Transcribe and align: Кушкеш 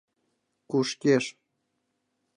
Кушкеш 0.69 1.25